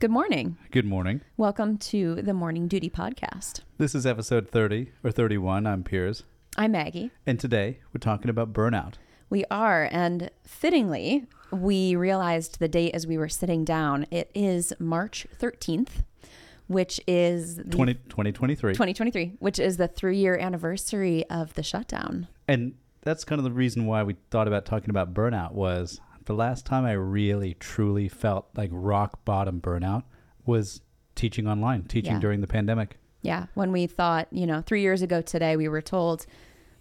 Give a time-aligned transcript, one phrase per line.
[0.00, 0.56] Good morning.
[0.70, 1.22] Good morning.
[1.36, 3.62] Welcome to the Morning Duty Podcast.
[3.78, 5.66] This is episode 30 or 31.
[5.66, 6.22] I'm Piers.
[6.56, 7.10] I'm Maggie.
[7.26, 8.94] And today we're talking about burnout.
[9.28, 14.06] We are, and fittingly, we realized the date as we were sitting down.
[14.12, 16.04] It is March 13th,
[16.68, 18.74] which is the 20, 2023.
[18.74, 22.28] 2023, which is the three year anniversary of the shutdown.
[22.46, 26.34] And that's kind of the reason why we thought about talking about burnout was the
[26.34, 30.04] last time I really truly felt like rock bottom burnout
[30.46, 30.82] was
[31.14, 32.20] teaching online, teaching Yeah.
[32.20, 32.98] during the pandemic.
[33.22, 36.26] Yeah, when we thought, you know, three years ago today, we were told,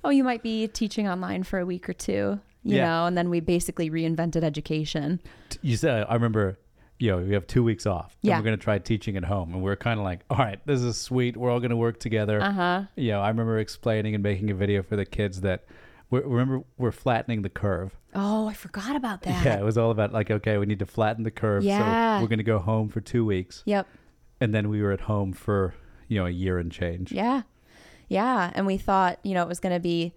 [0.03, 2.87] oh, you might be teaching online for a week or two, you Yeah.
[2.87, 5.19] know, and then we basically reinvented education.
[5.61, 6.59] You said, I remember,
[6.99, 8.17] you know, we have two weeks off.
[8.21, 8.37] and Yeah.
[8.37, 9.53] we're going to try teaching at home.
[9.53, 11.37] And we're kind of like, all right, this is sweet.
[11.37, 12.41] We're all going to work together.
[12.41, 12.83] Uh huh.
[12.95, 15.65] You know, I remember explaining and making a video for the kids that,
[16.09, 17.97] we remember, we're flattening the curve.
[18.17, 19.45] Oh, I forgot about that.
[19.45, 21.63] Yeah, it was all about like, okay, we need to flatten the curve.
[21.63, 22.17] Yeah.
[22.17, 23.63] So we're going to go home for two weeks.
[23.65, 23.87] Yep.
[24.41, 25.75] And then we were at home for,
[26.07, 27.11] you know, a year and change.
[27.11, 27.43] Yeah.
[28.09, 28.51] Yeah.
[28.55, 30.13] And we thought, you know, it was going to be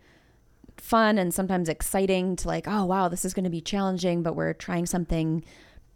[0.79, 4.35] fun and sometimes exciting to like, oh, wow, this is going to be challenging, but
[4.35, 5.45] we're trying something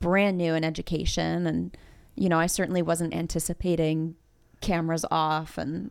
[0.01, 1.47] brand new in education.
[1.47, 1.77] And,
[2.17, 4.17] you know, I certainly wasn't anticipating
[4.61, 5.91] cameras off and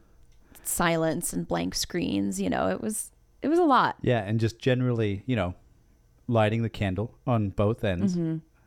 [0.63, 2.39] silence and blank screens.
[2.39, 3.97] You know, it was, it was a lot.
[4.01, 4.19] Yeah.
[4.19, 5.55] And just generally, you know,
[6.27, 8.15] lighting the candle on both ends.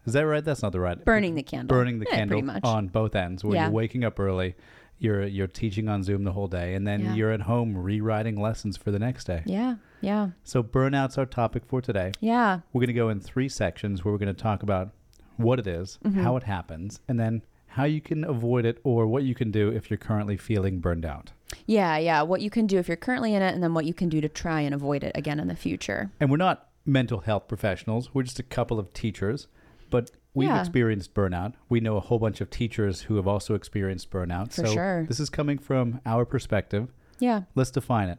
[0.05, 0.45] Is that right?
[0.45, 0.97] That's not the right.
[0.97, 1.05] Mm-hmm.
[1.05, 1.77] Burning the candle.
[1.77, 3.65] Burning the Yeah, candle on both ends where Yeah.
[3.65, 4.55] you're waking up early.
[4.99, 7.15] You're, you're teaching on Zoom the whole day, and then Yeah.
[7.15, 9.43] you're at home rewriting lessons for the next day.
[9.45, 9.75] Yeah.
[10.01, 10.31] Yeah.
[10.43, 12.13] So, burnout's our topic for today.
[12.21, 12.61] Yeah.
[12.73, 14.91] We're going to go in three sections where we're going to talk about
[15.37, 16.23] what it is, Mm-hmm.
[16.23, 19.69] how it happens, and then how you can avoid it or what you can do
[19.69, 21.33] if you're currently feeling burned out.
[21.67, 21.99] Yeah.
[21.99, 22.23] Yeah.
[22.23, 24.23] What you can do if you're currently in it and then what you can do
[24.23, 26.11] to try and avoid it again in the future.
[26.21, 29.49] And we're not mental health professionals, we're just a couple of teachers,
[29.91, 30.61] but we've Yeah.
[30.61, 31.55] experienced burnout.
[31.69, 34.53] We know a whole bunch of teachers who have also experienced burnout.
[34.53, 35.07] For so, sure.
[35.09, 36.93] this is coming from our perspective.
[37.19, 37.43] Yeah.
[37.55, 38.19] Let's define it.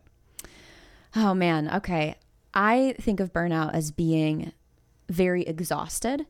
[1.16, 2.16] Oh man, okay.
[2.54, 4.52] I think of burnout as being
[5.10, 6.26] very exhausted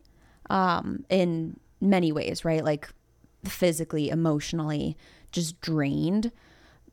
[0.50, 2.64] um, in many ways, right?
[2.64, 2.90] Like
[3.46, 4.98] physically, emotionally,
[5.32, 6.32] just drained.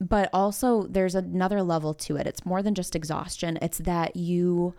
[0.00, 2.26] But also, there's another level to it.
[2.26, 4.74] It's more than just exhaustion, it's that you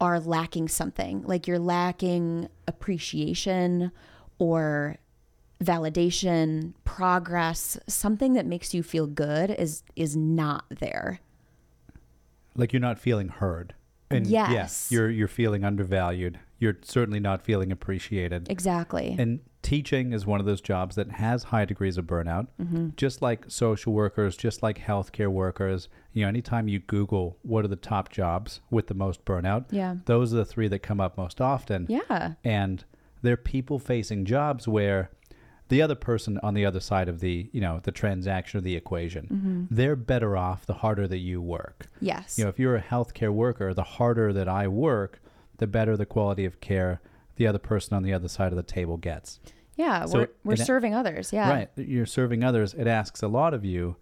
[0.00, 1.22] are lacking something.
[1.22, 3.92] Like you're lacking appreciation
[4.38, 4.96] or
[5.62, 11.20] validation, progress, something that makes you feel good is is not there.
[12.56, 13.74] Like you're not feeling heard.
[14.10, 14.50] And Yes.
[14.52, 16.38] yes, you're you're feeling undervalued.
[16.58, 18.48] You're certainly not feeling appreciated.
[18.50, 19.16] Exactly.
[19.18, 22.90] And teaching is one of those jobs that has high degrees of burnout, mm-hmm.
[22.96, 25.88] just like social workers, just like healthcare workers.
[26.14, 29.96] You know, anytime you Google what are the top jobs with the most burnout, Yeah.
[30.06, 31.86] those are the three that come up most often.
[31.88, 32.34] Yeah.
[32.44, 32.84] And
[33.22, 35.10] they're people facing jobs where
[35.68, 38.76] the other person on the other side of the, you know, the transaction or the
[38.76, 39.64] equation, mm-hmm.
[39.74, 41.86] they're better off the harder that you work.
[42.00, 42.38] Yes.
[42.38, 45.20] You know, if you're a healthcare worker, the harder that I work,
[45.58, 47.00] the better the quality of care
[47.36, 49.40] the other person on the other side of the table gets.
[49.76, 50.04] yeah.
[50.04, 51.32] so we're we're it- serving others.
[51.32, 51.50] Yeah.
[51.50, 51.68] Right.
[51.76, 52.74] You're serving others.
[52.74, 53.96] It asks a lot of you.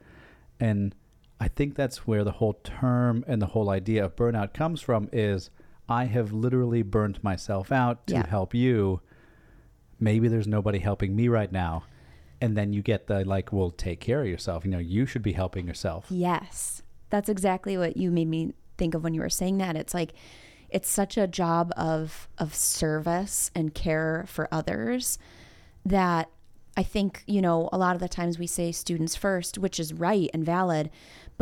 [0.61, 0.95] And
[1.43, 5.09] I think that's where the whole term and the whole idea of burnout comes from
[5.13, 5.51] is
[5.89, 8.27] I have literally burnt myself out to Yeah.
[8.29, 9.01] help you.
[9.99, 11.83] Maybe there's nobody helping me right now.
[12.41, 14.65] And then you get the like, well, take care of yourself.
[14.65, 16.07] You know, you should be helping yourself.
[16.11, 16.83] Yes.
[17.11, 19.75] That's exactly what you made me think of when you were saying that.
[19.75, 20.13] It's like
[20.71, 25.19] it's such a job of of service and care for others
[25.85, 26.31] that
[26.77, 29.93] I think, you know, a lot of the times we say students first, which is
[29.93, 30.89] right and valid,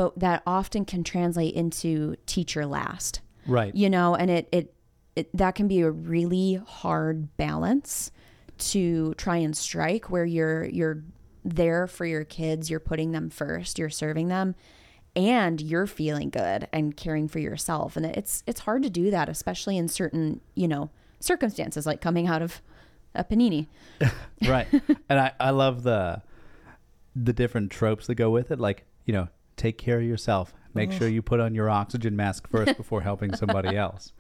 [0.01, 3.21] but that often can translate into teacher last.
[3.47, 3.75] Right.
[3.75, 4.75] you know and it, it
[5.17, 8.11] it that can be a really hard balance
[8.59, 11.03] to try and strike where you're you're
[11.45, 14.55] there for your kids you're putting them first you're serving them
[15.17, 19.29] and you're feeling good and caring for yourself and it's it's hard to do that
[19.29, 22.61] especially in certain you know circumstances like coming out of
[23.15, 23.67] a panini
[24.47, 24.69] right
[25.09, 26.23] and I, I love the
[27.17, 29.29] the different tropes that go with it like you know
[29.61, 30.55] take care of yourself.
[30.73, 34.13] Make sure you put on your oxygen mask first before helping somebody else.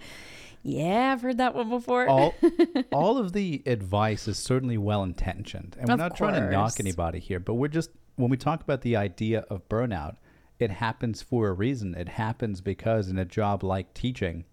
[0.63, 2.07] Yeah i've heard that one before.
[2.07, 2.35] All
[2.93, 6.79] all of the advice is certainly well intentioned and we're Of not trying to knock
[6.79, 10.17] anybody here but we're just when we talk about the idea of burnout
[10.59, 11.95] it happens for a reason.
[11.95, 14.45] It happens because in a job like teaching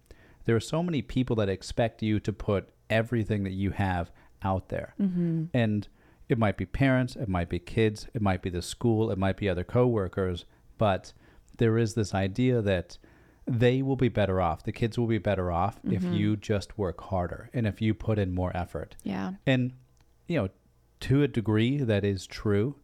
[0.46, 4.10] there are so many people that expect you to put everything that you have
[4.42, 4.94] out there.
[4.98, 5.44] Mm-hmm.
[5.52, 5.86] And
[6.28, 9.36] it might be parents it might be kids it might be the school it might
[9.36, 10.44] be other coworkers
[10.78, 11.12] but
[11.58, 12.96] there is this idea that
[13.46, 16.12] they will be better off the kids will be better off if mm-hmm.
[16.12, 19.72] you just work harder and if you put in more effort yeah and
[20.26, 20.48] you know
[21.00, 22.76] to a degree that is true,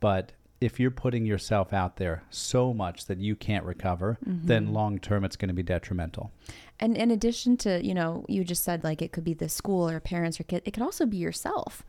[0.00, 4.74] but if you're putting yourself out there so much that you can't recover, then mm-hmm.
[4.74, 6.32] long term it's going to be detrimental.
[6.80, 9.88] And in addition to, you know, you just said like it could be the school
[9.88, 11.84] or parents or kid, it could also be yourself.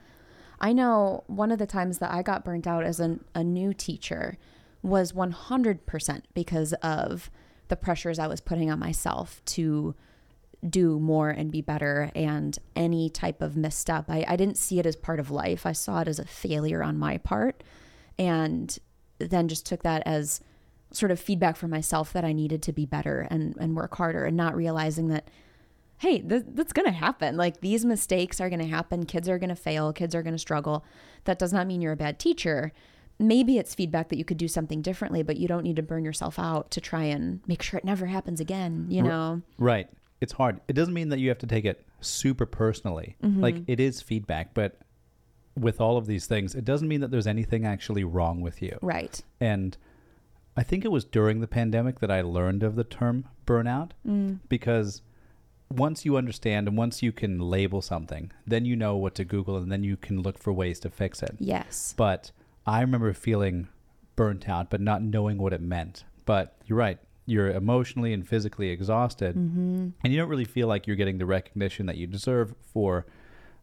[0.59, 3.73] I know one of the times that I got burnt out as an, a new
[3.73, 4.37] teacher
[4.81, 7.29] was 100% because of
[7.67, 9.95] the pressures I was putting on myself to
[10.67, 14.05] do more and be better and any type of misstep.
[14.09, 15.65] I, I didn't see it as part of life.
[15.65, 17.63] I saw it as a failure on my part
[18.17, 18.77] and
[19.19, 20.41] then just took that as
[20.91, 24.25] sort of feedback for myself that I needed to be better and, and work harder
[24.25, 25.29] and not realizing that,
[25.99, 27.37] hey, th- that's going to happen.
[27.37, 29.05] Like these mistakes are going to happen.
[29.05, 29.93] Kids are going to fail.
[29.93, 30.83] Kids are going to struggle.
[31.25, 32.73] That does not mean you're a bad teacher.
[33.19, 36.05] Maybe it's feedback that you could do something differently, but you don't need to burn
[36.05, 39.41] yourself out to try and make sure it never happens again, you know?
[39.57, 39.89] Right.
[40.21, 40.61] It's hard.
[40.67, 43.17] It doesn't mean that you have to take it super personally.
[43.23, 43.41] Mm-hmm.
[43.41, 44.79] Like it is feedback, but
[45.57, 48.77] with all of these things, it doesn't mean that there's anything actually wrong with you.
[48.81, 49.21] Right.
[49.39, 49.77] And
[50.55, 54.39] I think it was during the pandemic that I learned of the term burnout mm.
[54.49, 55.01] because
[55.69, 59.57] once you understand and once you can label something, then you know what to Google
[59.57, 61.35] and then you can look for ways to fix it.
[61.39, 61.93] Yes.
[61.95, 62.31] But
[62.65, 63.67] I remember feeling
[64.15, 66.03] burnt out, but not knowing what it meant.
[66.25, 66.99] But you're right.
[67.25, 69.89] You're emotionally and physically exhausted, mm-hmm.
[70.03, 73.05] and you don't really feel like you're getting the recognition that you deserve for,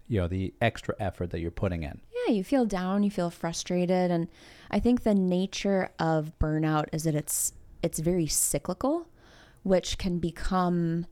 [0.06, 2.00] you know, the extra effort that you're putting in.
[2.26, 4.28] yeah, you feel down, you feel frustrated, and
[4.70, 7.52] I think the nature of burnout is that it's
[7.82, 9.08] it's very cyclical,
[9.62, 11.06] which can become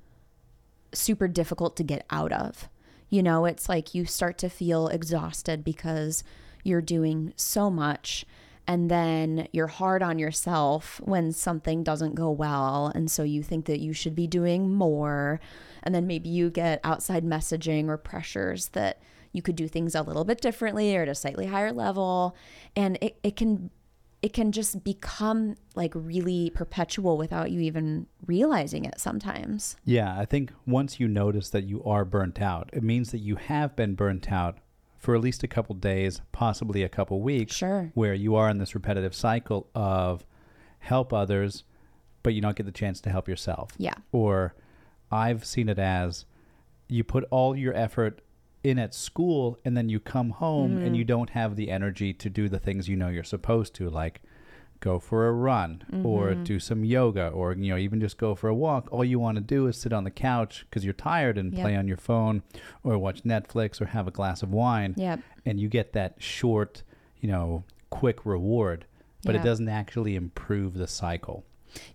[0.93, 2.69] super difficult to get out of.
[3.11, 6.25] You know, it's like you start to feel exhausted because
[6.65, 8.27] you're doing so much
[8.67, 13.67] and then you're hard on yourself when something doesn't go well and so you think
[13.67, 15.39] that you should be doing more
[15.83, 19.01] and then maybe you get outside messaging or pressures that
[19.33, 22.35] you could do things a little bit differently or at a slightly higher level
[22.75, 23.71] and it, it can
[24.25, 29.77] it can just become like really perpetual without you even realizing it sometimes.
[29.85, 33.37] Yeah, I think once you notice that you are burnt out, it means that you
[33.37, 34.61] have been burnt out
[35.05, 37.91] for at least a couple days, possibly a couple weeks, Sure.
[37.95, 40.25] where you are in this repetitive cycle of
[40.79, 41.65] help others,
[42.23, 43.73] but you don't get the chance to help yourself.
[43.77, 44.55] yeah Or
[45.13, 46.25] I've seen it as
[46.89, 48.23] you put all your effort
[48.63, 50.95] in at school and then you come home and mm-hmm.
[50.95, 54.23] you don't have the energy to do the things you know you're supposed to, like
[54.85, 56.45] go for a run or mm-hmm.
[56.45, 59.37] do some yoga or you know even just go for a walk all you want
[59.37, 61.63] to do is sit on the couch because you're tired and Yep.
[61.63, 62.43] play on your phone
[62.83, 65.21] or watch netflix or have a glass of wine Yep.
[65.47, 66.83] and you get that short
[67.21, 68.85] you know quick reward
[69.25, 69.41] but Yeah.
[69.41, 71.45] it doesn't actually improve the cycle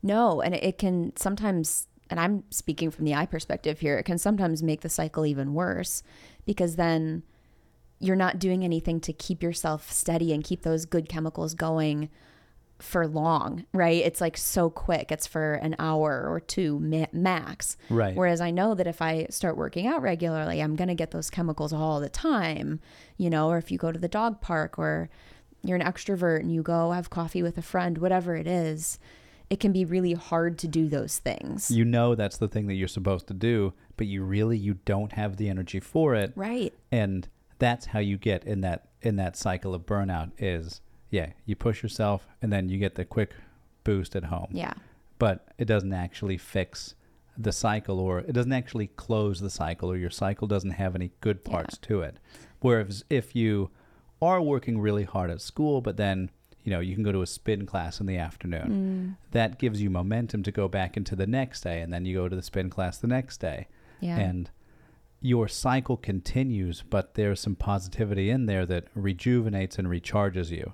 [0.01, 4.17] No, and it can sometimes, and I'm speaking from the eye perspective here, it can
[4.17, 6.03] sometimes make the cycle even worse
[6.45, 7.23] because then
[8.01, 12.09] you're not doing anything to keep yourself steady and keep those good chemicals going
[12.79, 14.03] for long, right?
[14.03, 15.11] It's like so quick.
[15.11, 17.77] It's for an hour or two ma- max.
[17.89, 18.15] Right.
[18.15, 21.29] Whereas I know that if I start working out regularly, I'm going to get those
[21.29, 22.79] chemicals all the time,
[23.17, 25.09] you know, or if you go to the dog park or
[25.63, 28.97] you're an extrovert and you go have coffee with a friend, whatever it is,
[29.49, 31.71] it can be really hard to do those things.
[31.71, 35.13] you know that's the thing that you're supposed to do but you really you don't
[35.13, 36.73] have the energy for it right.
[36.91, 41.55] and that's how you get in that in that cycle of burnout is yeah you
[41.55, 43.31] push yourself and then you get the quick
[43.83, 44.73] boost at home Yeah.
[45.17, 46.95] but it doesn't actually fix
[47.37, 51.11] the cycle or it doesn't actually close the cycle or your cycle doesn't have any
[51.21, 51.51] good Yeah.
[51.51, 52.17] parts to it
[52.59, 53.69] whereas if you
[54.21, 56.29] are working really hard at school but then
[56.63, 59.31] you know you can go to a spin class in the afternoon mm.
[59.31, 62.27] that gives you momentum to go back into the next day and then you go
[62.27, 63.67] to the spin class the next day
[64.01, 64.17] Yeah.
[64.19, 64.49] and
[65.21, 70.73] your cycle continues but there's some positivity in there that rejuvenates and recharges you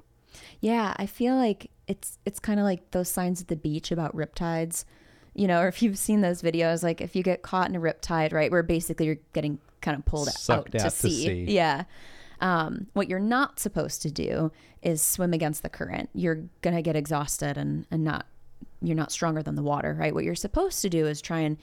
[0.60, 4.16] Yeah, I feel like it's it's kind of like those signs at the beach about
[4.16, 4.86] riptides,
[5.34, 7.80] you know, or if you've seen those videos, like if you get caught in a
[7.80, 11.26] riptide, right, where basically you're getting kind of pulled Sucked out, out to to sea.
[11.26, 11.46] sea.
[11.50, 11.84] Yeah.
[12.42, 14.52] Um, what you're not supposed to do
[14.82, 16.10] is swim against the current.
[16.14, 18.26] You're gonna get exhausted and and not
[18.82, 20.14] you're not stronger than the water, right?
[20.14, 21.58] What you're supposed to do is try and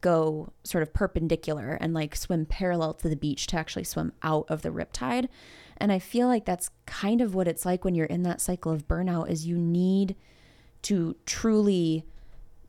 [0.00, 4.46] go sort of perpendicular and like swim parallel to the beach to actually swim out
[4.48, 5.28] of the riptide.
[5.78, 8.72] And I feel like that's kind of what it's like when you're in that cycle
[8.72, 10.16] of burnout is you need
[10.82, 12.04] to truly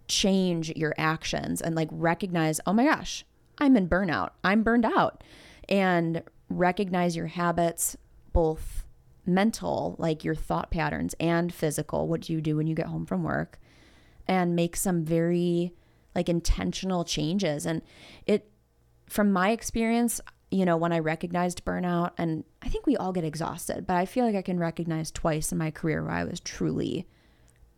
[0.08, 3.26] change your actions and like recognize, "Oh my gosh,
[3.58, 4.32] I'm in burnout.
[4.44, 5.24] I'm burned out."
[5.68, 7.96] And recognize your habits
[8.34, 8.86] both
[9.26, 13.06] mental, like your thought patterns and physical, what do you do when you get home
[13.06, 13.60] from work?
[14.30, 15.74] and make some very
[16.14, 17.82] like intentional changes and
[18.28, 18.50] it
[19.08, 23.24] from my experience you know, when I recognized burnout, and I think we all get
[23.24, 26.40] exhausted, but I feel like I can recognize twice in my career where I was
[26.40, 27.08] truly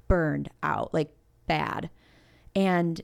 [0.08, 1.14] burned out, like
[1.48, 1.90] bad.
[2.56, 3.02] And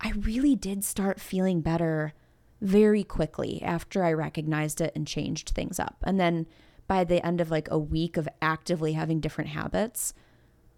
[0.00, 2.14] I really did start feeling better
[2.60, 5.96] very quickly after I recognized it and changed things up.
[6.02, 6.46] And then
[6.86, 10.14] by the end of like a week of actively having different habits,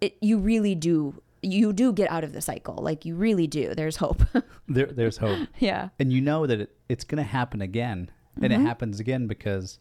[0.01, 2.75] it you really do you do get out of the cycle.
[2.75, 3.73] Like you really do.
[3.75, 4.23] There's hope.
[4.65, 5.49] There, there's hope.
[5.59, 5.89] yeah.
[5.99, 8.09] and you know that it, it's going to happen again
[8.41, 8.61] and Mm-hmm.
[8.61, 9.79] it happens again because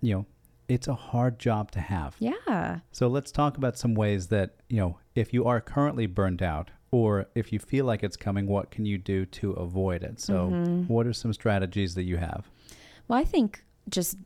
[0.00, 0.26] you know
[0.68, 2.80] it's a hard job to have Yeah.
[2.90, 6.70] so let's talk about some ways that you know if you are currently burned out
[6.90, 10.48] or if you feel like it's coming what can you do to avoid it so
[10.50, 10.82] Mm-hmm.
[10.92, 12.50] what are some strategies that you have
[13.08, 14.16] Well, I think just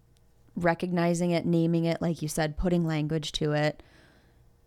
[0.56, 3.82] recognizing it, naming it, like you said, putting language to it,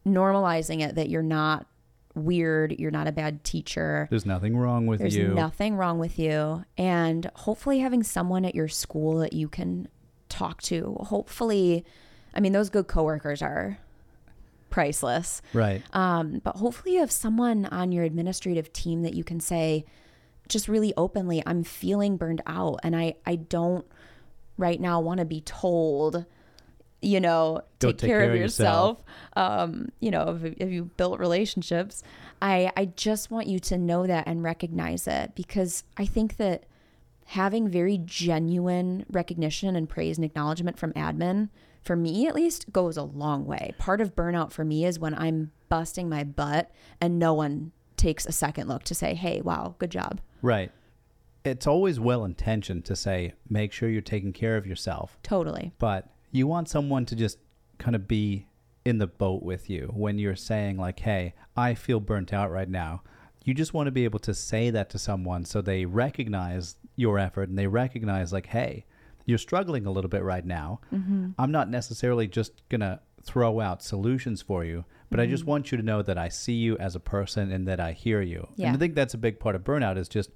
[0.06, 1.66] normalizing it that you're not
[2.16, 4.08] weird, you're not a bad teacher.
[4.10, 6.64] there's nothing wrong with There's you There's nothing wrong with you.
[6.78, 9.88] And hopefully, having someone at your school that you can
[10.30, 10.98] talk to.
[11.02, 11.86] Hopefully,
[12.34, 13.78] I mean, those good coworkers are
[14.70, 15.42] priceless.
[15.54, 19.86] right Um, but hopefully, you have someone on your administrative team that you can say,
[20.50, 23.86] just really openly, I'm feeling burned out, and I I don't
[24.58, 26.26] right now want to be told,
[27.04, 29.04] you know, Go take, care, of yourself.
[29.36, 32.04] Um, you know, if, if you built relationships,
[32.42, 36.66] I I just want you to know that and recognize it because I think that
[37.26, 41.50] having very genuine recognition and praise and acknowledgement from admin
[41.82, 43.74] for me at least goes a long way.
[43.78, 46.70] Part of burnout for me is when i'm busting my butt
[47.02, 50.20] and no one takes a second look to say hey wow good job.
[50.42, 50.72] Right.
[51.46, 55.18] It's always well intentioned to say make sure you're taking care of yourself.
[55.24, 55.74] Totally.
[55.80, 57.38] But you want someone to just
[57.78, 58.48] kind of be
[58.84, 62.70] in the boat with you when you're saying like hey i feel burnt out right
[62.70, 63.02] now.
[63.46, 67.20] You just want to be able to say that to someone so they recognize your
[67.20, 68.86] effort and they recognize like hey
[69.26, 70.82] you're struggling a little bit right now.
[70.94, 71.32] Mm-hmm.
[71.38, 75.52] I'm not necessarily just gonna throw out solutions for you but i just mm-hmm.
[75.52, 78.22] want you to know that i see you as a person and that i hear
[78.22, 78.48] you.
[78.56, 78.68] Yeah.
[78.68, 80.32] and i think that's a big part of burnout is just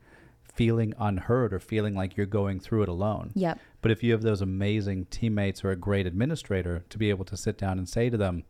[0.53, 4.21] feeling unheard or feeling like you're going through it alone yep but if you have
[4.21, 8.09] those amazing teammates or a great administrator to be able to sit down and say
[8.09, 8.43] to them,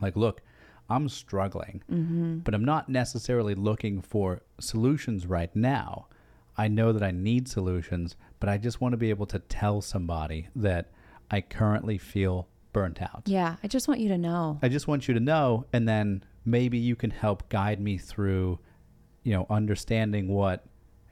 [0.00, 0.40] like, look,
[0.88, 2.38] I'm struggling, mm-hmm.
[2.38, 6.06] but I'm not necessarily looking for solutions right now.
[6.56, 9.80] I know that I need solutions, but I just want to be able to tell
[9.80, 10.92] somebody that
[11.28, 13.22] I currently feel burnt out.
[13.24, 16.22] yeah i just want you to know I just want you to know, and then
[16.44, 18.60] maybe you can help guide me through,
[19.24, 20.64] you know, understanding what,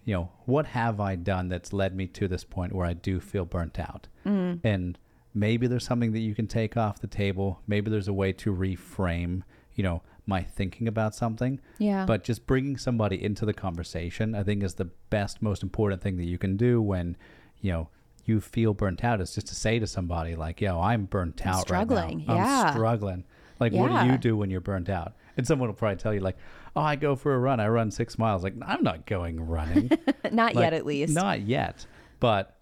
[0.07, 3.21] you know, what have I done that's led me to this point where I do
[3.21, 4.61] feel burnt out, Mm.
[4.65, 4.99] and
[5.35, 7.61] maybe there's something that you can take off the table.
[7.67, 9.43] Maybe there's a way to reframe,
[9.75, 11.61] you know, my thinking about something.
[11.79, 16.01] yeah But just bringing somebody into the conversation, I think, is the best, most important
[16.03, 17.17] thing that you can do when,
[17.61, 17.89] you know,
[18.25, 19.21] you feel burnt out.
[19.21, 22.19] Is just to say to somebody like, "Yo, I'm burnt I'm out struggling.
[22.19, 22.35] right now.
[22.35, 22.63] Yeah.
[22.63, 23.25] I'm struggling."
[23.61, 25.15] Like, what do you do when you're burnt out?
[25.37, 26.37] And someone will probably tell you like,
[26.75, 27.61] "Oh, I go for a run.
[27.61, 29.91] I run six miles." Like, I'm not going running.
[30.33, 31.87] not Like, yet at least Not yet,
[32.21, 32.57] but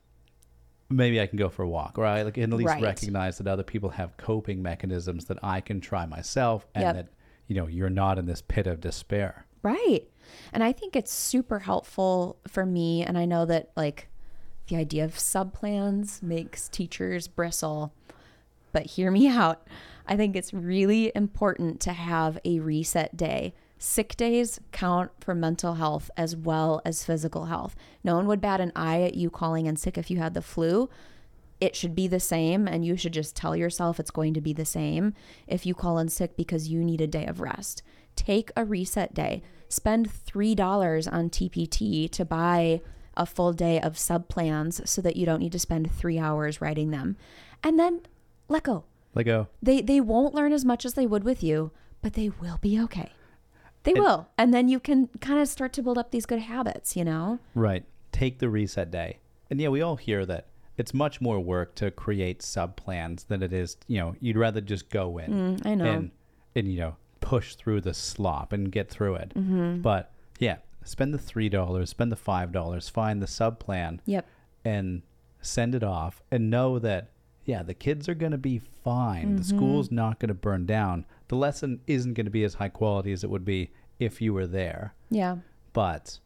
[0.90, 2.82] maybe I can go for a walk, or I like can at least Right.
[2.82, 6.94] recognize that other people have coping mechanisms that I can try myself, and Yep.
[6.96, 7.08] that
[7.46, 9.46] you know you're not in this pit of despair.
[9.62, 10.02] Right.
[10.52, 13.02] And I think it's super helpful for me.
[13.04, 14.08] And I know that, like,
[14.68, 17.92] the idea of sub plans makes teachers bristle.
[18.74, 19.66] But hear me out.
[20.06, 23.54] I think it's really important to have a reset day.
[23.78, 27.74] Sick days count for mental health as well as physical health.
[28.02, 30.42] No one would bat an eye at you calling in sick if you had the
[30.42, 30.90] flu.
[31.60, 34.52] It should be the same, and you should just tell yourself it's going to be
[34.52, 35.14] the same
[35.46, 37.82] if you call in sick because you need a day of rest.
[38.16, 39.42] Take a reset day.
[39.68, 42.80] Spend $3 on TPT to buy
[43.16, 46.60] a full day of sub plans so that you don't need to spend three hours
[46.60, 47.16] writing them.
[47.62, 48.02] And then
[48.48, 48.84] let go.
[49.14, 49.48] Let go.
[49.62, 51.70] They they won't learn as much as they would with you,
[52.02, 53.12] but they will be okay.
[53.84, 54.28] They will.
[54.38, 57.38] And then you can kind of start to build up these good habits, you know?
[57.54, 57.84] Right.
[58.12, 59.18] Take the reset day.
[59.50, 60.46] And yeah, we all hear that
[60.78, 64.62] it's much more work to create sub plans than it is, you know, you'd rather
[64.62, 65.84] just go in Mm, I know.
[65.84, 66.10] and
[66.56, 69.32] and you know, push through the slop and get through it.
[69.36, 69.82] Mm-hmm.
[69.82, 74.26] But yeah, spend the three dollars, spend the five dollars, find the sub plan Yep.
[74.64, 75.02] and
[75.42, 77.10] send it off and know that
[77.44, 79.26] yeah, the kids are going to be fine.
[79.26, 79.36] Mm-hmm.
[79.38, 81.04] The school's not going to burn down.
[81.28, 84.32] The lesson isn't going to be as high quality as it would be if you
[84.34, 85.36] were there Yeah.
[85.72, 86.18] but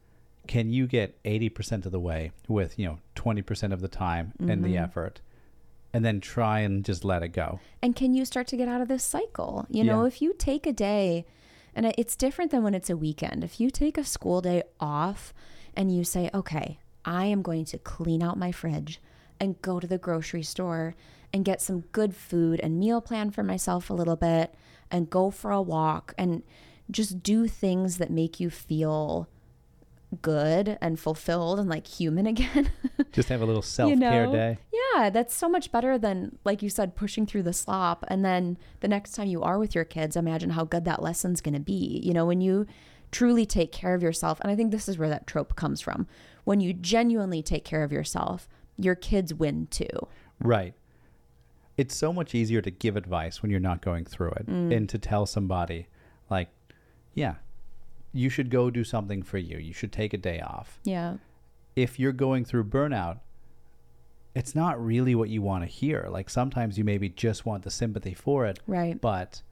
[0.46, 4.48] can you get 80% of the way with you know 20% of the time and
[4.48, 4.62] Mm-hmm.
[4.62, 5.20] the effort
[5.92, 8.80] and then try and just let it go And can you start to get out
[8.80, 9.66] of this cycle?
[9.68, 10.08] You know, Yeah.
[10.08, 11.26] if you take a day,
[11.74, 13.44] and it's different than when it's a weekend.
[13.44, 15.32] If you take a school day off
[15.74, 19.00] and you say, okay, I am going to clean out my fridge
[19.40, 20.94] and go to the grocery store
[21.32, 24.54] and get some good food and meal plan for myself a little bit
[24.90, 26.42] and go for a walk and
[26.90, 29.28] just do things that make you feel
[30.22, 32.70] good and fulfilled and like human again.
[33.12, 34.32] Just have a little self care know?
[34.32, 34.58] day.
[34.72, 38.04] yeah, that's so much better than, like you said, pushing through the slop.
[38.08, 41.40] And then the next time you are with your kids, imagine how good that lesson's
[41.40, 42.00] going to be.
[42.02, 42.66] You know, when you
[43.10, 44.38] truly take care of yourself.
[44.40, 46.06] And I think this is where that trope comes from.
[46.44, 49.88] When you genuinely take care of yourself, your kids win too.
[50.40, 50.74] Right.
[51.76, 54.74] It's so much easier to give advice when you're not going through it Mm.
[54.76, 55.86] and to tell somebody,
[56.30, 56.48] like,
[57.14, 57.36] yeah,
[58.12, 59.58] you should go do something for you.
[59.58, 60.80] You should take a day off.
[60.84, 61.18] Yeah.
[61.76, 63.18] If you're going through burnout,
[64.34, 66.06] it's not really what you want to hear.
[66.10, 68.60] Like sometimes you maybe just want the sympathy for it.
[68.66, 69.00] Right.
[69.00, 69.42] But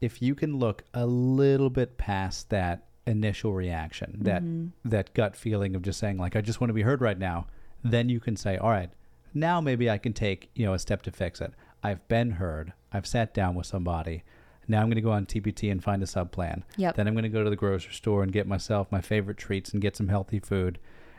[0.00, 4.88] if you can look a little bit past that initial reaction, that Mm-hmm.
[4.90, 7.46] that gut feeling of just saying like I just want to be heard right now,
[7.84, 8.90] then you can say, "All right,
[9.34, 11.52] now maybe I can take, you know, a step to fix it.
[11.82, 12.72] I've been heard.
[12.92, 14.24] I've sat down with somebody.
[14.66, 16.64] Now I'm going to go on TPT and find a sub plan.
[16.76, 16.96] Yep.
[16.96, 19.72] Then I'm going to go to the grocery store and get myself my favorite treats
[19.72, 20.78] and get some healthy food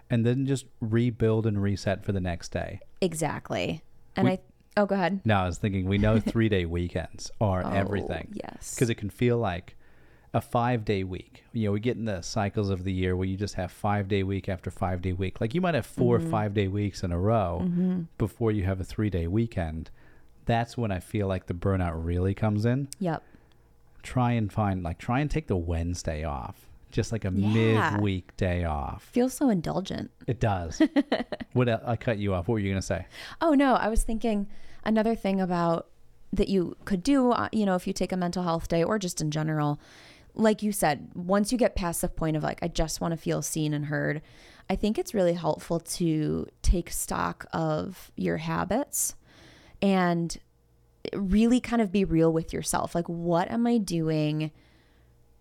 [0.09, 3.81] and then just rebuild and reset for the next day." Exactly.
[4.15, 4.39] And We- I,
[4.77, 5.21] oh, go ahead.
[5.25, 8.75] No, I was thinking we know 3-day weekends are Oh, everything Yes.
[8.75, 9.75] because it can feel like
[10.33, 11.43] a five day week.
[11.53, 14.07] You know, we get in the cycles of the year where you just have five
[14.07, 15.41] day week after five day week.
[15.41, 16.29] Like you might have 4 Mm-hmm.
[16.31, 17.65] five day weeks in a row
[18.17, 19.89] before you have a three day weekend.
[20.45, 22.89] That's when I feel like the burnout really comes in.
[22.99, 23.23] Yep.
[24.01, 26.55] Try and find, like, try and take the Wednesday off,
[26.91, 27.91] just like a Yeah.
[27.91, 29.03] midweek day off.
[29.11, 30.09] Feels so indulgent.
[30.25, 30.81] It does.
[31.53, 32.47] what el- I cut you off.
[32.47, 33.05] What were you gonna say?
[33.41, 34.47] Oh no, I was thinking
[34.83, 35.87] another thing about
[36.31, 38.97] that you could do, uh, you know, if you take a mental health day or
[38.99, 39.79] just in general.
[40.39, 43.17] Like you said, once you get past the point of like I just want to
[43.17, 44.21] feel seen and heard,
[44.69, 49.15] I think it's really helpful to take stock of your habits
[49.81, 50.37] and
[51.13, 52.95] really kind of be real with yourself.
[52.95, 54.51] Like what am I doing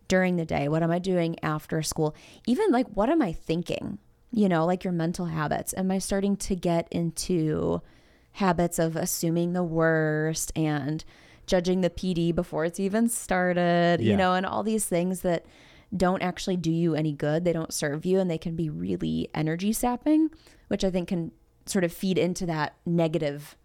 [0.09, 0.69] during the day?
[0.69, 2.15] What am I doing after school?
[2.47, 3.99] Even like what am I thinking?
[4.33, 5.73] You know, like your mental habits.
[5.77, 7.83] Am I starting to get into
[8.33, 11.05] habits of assuming the worst and
[11.49, 14.11] judging the PD before it's even started, Yeah.
[14.13, 15.45] you know, and all these things that
[15.97, 17.45] don't actually do you any good.
[17.45, 20.31] They don't serve you and they can be really energy sapping,
[20.69, 21.33] which I think can
[21.67, 23.57] sort of feed into that negative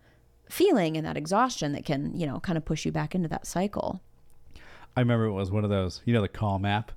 [0.49, 3.45] feeling and that exhaustion that can, you know, kind of push you back into that
[3.45, 4.01] cycle.
[4.95, 6.91] I remember it was one of those, you know, the Calm app,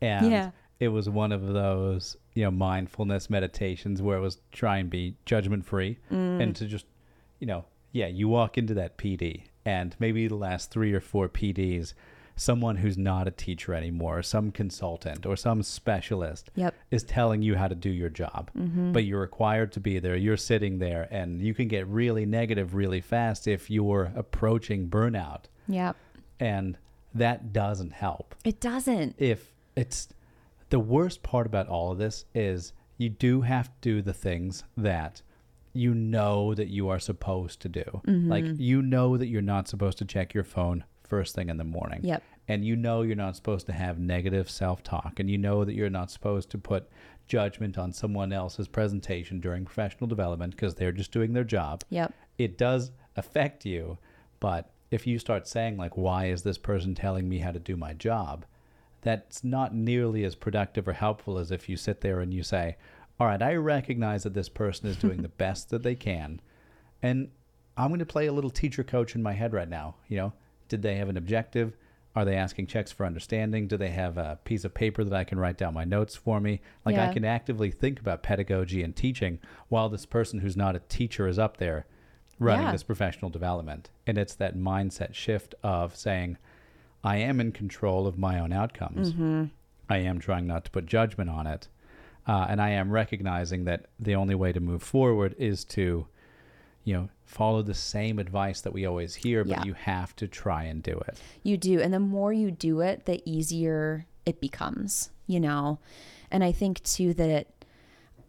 [0.00, 0.50] and Yeah.
[0.80, 5.16] it was one of those, you know, mindfulness meditations where it was try and be
[5.26, 6.42] judgment free Mm.
[6.42, 6.86] and to just,
[7.38, 11.28] you know, yeah, you walk into that PD, and maybe the last three or four
[11.28, 11.94] PDs,
[12.34, 16.74] someone who's not a teacher anymore, or some consultant or some specialist Yep.
[16.90, 18.92] is telling you how to do your job, mm-hmm.
[18.92, 20.16] but you're required to be there.
[20.16, 25.44] You're sitting there, and you can get really negative really fast if you're approaching burnout,
[25.68, 25.96] Yep.
[26.40, 26.78] and
[27.14, 29.14] that doesn't help It doesn't.
[29.18, 30.08] if it's
[30.70, 34.64] the worst part about all of this is you do have to do the things
[34.76, 35.20] that
[35.72, 37.84] you know that you are supposed to do.
[38.06, 38.30] Mm-hmm.
[38.30, 41.64] Like you know that you're not supposed to check your phone first thing in the
[41.64, 42.00] morning.
[42.04, 42.22] Yep.
[42.48, 45.90] And you know you're not supposed to have negative self-talk and you know that you're
[45.90, 46.88] not supposed to put
[47.28, 52.12] judgment on someone else's presentation during professional development because they're just doing their job Yep.
[52.36, 53.96] it does affect you
[54.40, 57.76] but if you start saying like why is this person telling me how to do
[57.76, 58.44] my job
[59.02, 62.76] that's not nearly as productive or helpful as if you sit there and you say
[63.20, 66.40] all right i recognize that this person is doing the best that they can
[67.02, 67.28] and
[67.76, 70.32] i'm going to play a little teacher coach in my head right now you know
[70.68, 71.76] did they have an objective
[72.14, 75.24] are they asking checks for understanding do they have a piece of paper that i
[75.24, 78.94] can write down my notes for me like i can actively think about pedagogy and
[78.96, 81.86] teaching while this person who's not a teacher is up there
[82.38, 82.72] running Yeah.
[82.72, 83.90] this professional development.
[84.04, 86.38] And it's that mindset shift of saying,
[87.04, 89.12] I am in control of my own outcomes.
[89.12, 89.44] Mm-hmm.
[89.88, 91.68] I am trying not to put judgment on it.
[92.26, 96.06] Uh, and I am recognizing that the only way to move forward is to,
[96.84, 99.64] you know, follow the same advice that we always hear, but Yeah.
[99.64, 101.20] you have to try and do it.
[101.42, 101.80] You do.
[101.80, 105.78] And the more you do it, the easier it becomes, you know?
[106.30, 107.64] And I think too that it,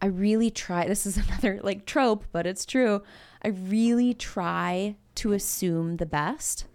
[0.02, 3.04] I really try, this is another like trope, but it's true.
[3.44, 6.66] I really try to assume the best.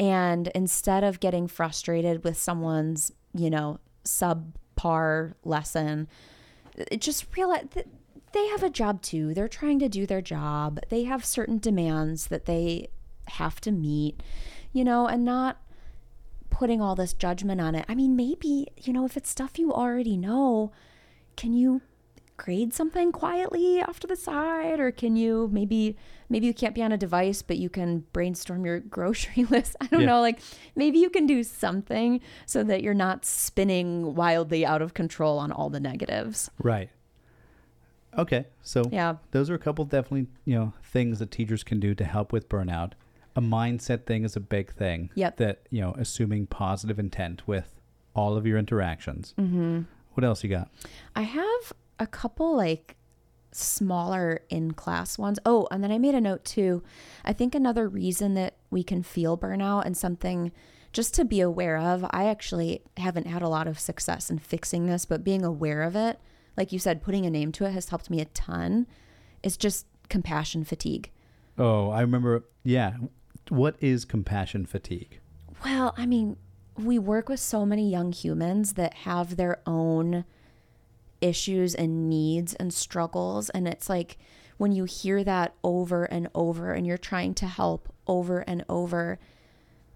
[0.00, 6.08] And instead of getting frustrated with someone's, you know, subpar lesson,
[6.98, 7.86] just realize that
[8.32, 9.34] they have a job too.
[9.34, 10.80] They're trying to do their job.
[10.88, 12.88] They have certain demands that they
[13.28, 14.22] have to meet,
[14.72, 15.60] you know, and not
[16.50, 17.84] putting all this judgment on it.
[17.88, 20.72] I mean, maybe, you know, if it's stuff you already know,
[21.36, 21.82] can you
[22.46, 25.96] grade something quietly off to the side or can you maybe
[26.28, 29.86] maybe you can't be on a device but you can brainstorm your grocery list i
[29.88, 30.06] don't Yeah.
[30.06, 30.38] know like
[30.76, 35.50] maybe you can do something so that you're not spinning wildly out of control on
[35.50, 36.88] all the negatives Right.
[38.16, 38.46] Okay.
[38.62, 42.04] So yeah those are a couple definitely, you know, things that teachers can do to
[42.04, 42.92] help with burnout.
[43.34, 45.10] A mindset thing is a big thing.
[45.16, 45.36] Yep.
[45.36, 47.74] That, you know, assuming positive intent with
[48.14, 49.34] all of your interactions.
[49.38, 49.82] Mm-hmm.
[50.14, 50.70] What else you got?
[51.14, 52.96] i have a couple like
[53.52, 55.38] smaller in class ones.
[55.46, 56.82] Oh, and then I made a note too.
[57.24, 60.52] I think another reason that we can feel burnout and something
[60.92, 64.86] just to be aware of, I actually haven't had a lot of success in fixing
[64.86, 66.18] this, but being aware of it,
[66.56, 68.86] like you said, putting a name to it has helped me a ton.
[69.42, 71.10] It's just compassion fatigue.
[71.58, 72.44] Oh, I remember.
[72.62, 72.94] Yeah.
[73.48, 75.20] What is compassion fatigue?
[75.64, 76.36] Well, I mean,
[76.76, 80.24] we work with so many young humans that have their own
[81.20, 83.50] issues and needs and struggles.
[83.50, 84.18] And it's like
[84.56, 89.18] when you hear that over and over and you're trying to help over and over,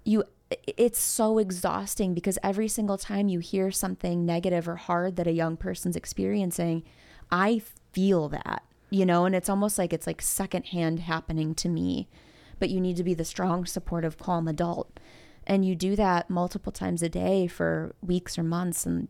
[0.05, 0.25] you
[0.67, 5.33] it's so exhausting because every single time you hear something negative or hard that a
[5.33, 6.83] young person's experiencing,
[7.31, 12.09] I feel that, you know, and it's almost like it's like secondhand happening to me.
[12.59, 14.99] But you need to be the strong, supportive, calm adult.
[15.47, 19.09] And you do that multiple times a day for weeks or months and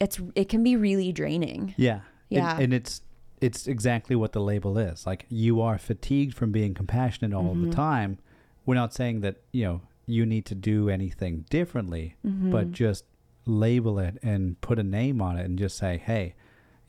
[0.00, 1.74] it's it can be really draining.
[1.76, 1.94] Yeah.
[1.94, 2.58] And- Yeah.
[2.58, 3.02] And, it's
[3.40, 5.06] it's exactly what the label is.
[5.06, 7.70] Like you are fatigued from being compassionate all Mm-hmm.
[7.70, 8.18] the time.
[8.66, 12.50] We're not saying that, you know, you need to do anything differently, Mm-hmm.
[12.50, 13.04] but just
[13.46, 16.34] label it and put a name on it and just say, "Hey,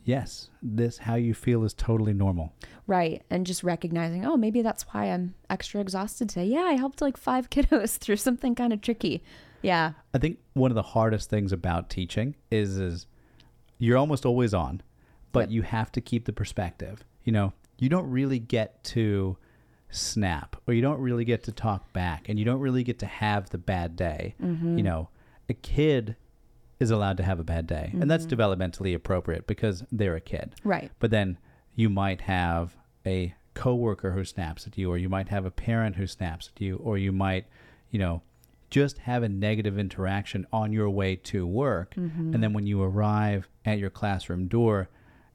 [0.03, 2.53] yes, this how you feel is totally normal."
[2.87, 3.23] Right.
[3.29, 6.45] And just recognizing, oh, maybe that's why I'm extra exhausted today.
[6.45, 9.23] Yeah, I helped like five kiddos through something kind of tricky.
[9.61, 9.93] Yeah.
[10.13, 13.07] I think one of the hardest things about teaching is is
[13.77, 14.81] you're almost always on,
[15.31, 15.49] but Yep.
[15.51, 17.03] you have to keep the perspective.
[17.23, 19.37] You know, you don't really get to
[19.89, 23.05] snap or you don't really get to talk back and you don't really get to
[23.05, 24.35] have the bad day.
[24.41, 24.77] Mm-hmm.
[24.77, 25.09] You know,
[25.49, 26.15] a kid
[26.79, 28.41] is allowed to have a bad day, and that's mm-hmm.
[28.41, 30.55] developmentally appropriate because they're a kid.
[30.63, 30.91] Right.
[30.99, 31.37] But then
[31.73, 35.95] you might have a coworker who snaps at you, or you might have a parent
[35.95, 37.45] who snaps at you, or you might,
[37.91, 38.21] you know,
[38.75, 41.95] just have a negative interaction on your way to work.
[41.95, 42.33] Mm-hmm.
[42.33, 44.89] And then when you arrive at your classroom door,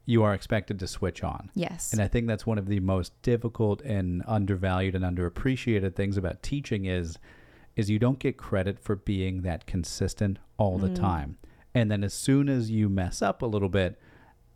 [0.05, 1.49] you are expected to switch on.
[1.55, 1.91] Yes.
[1.91, 6.43] And I think that's one of the most difficult and undervalued and underappreciated things about
[6.43, 7.17] teaching is
[7.75, 10.95] is you don't get credit for being that consistent all the mm.
[10.95, 11.39] time.
[11.73, 13.99] And then as soon as you mess up a little bit,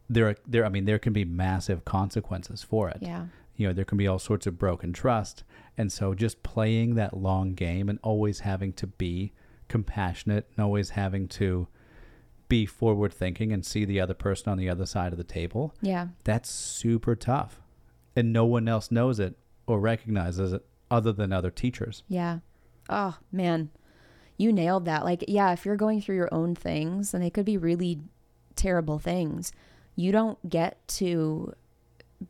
[0.07, 2.97] there are, there I mean there can be massive consequences for it.
[3.01, 3.25] yeah.
[3.55, 5.43] You know, there can be all sorts of broken trust.
[5.77, 9.33] And so just playing that long game and always having to be
[9.67, 11.67] compassionate and always having to
[12.47, 15.73] be forward thinking and see the other person on the other side of the table
[15.81, 16.09] Yeah.
[16.23, 17.59] that's super tough.
[18.15, 19.35] And no one else knows it
[19.67, 22.03] or recognizes it other than other teachers.
[22.07, 22.39] Yeah.
[22.87, 23.71] Oh, man.
[24.37, 25.03] You nailed that.
[25.03, 27.99] Like, yeah, if you're going through your own things and they could be really
[28.55, 29.51] terrible things,
[29.95, 31.53] you don't get to